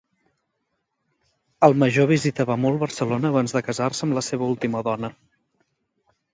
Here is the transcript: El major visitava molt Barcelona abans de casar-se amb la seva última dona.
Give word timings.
El 1.67 1.75
major 1.83 2.09
visitava 2.13 2.57
molt 2.63 2.83
Barcelona 2.85 3.31
abans 3.35 3.55
de 3.59 3.63
casar-se 3.69 4.05
amb 4.09 4.19
la 4.21 4.27
seva 4.33 4.51
última 4.57 4.85
dona. 4.93 5.15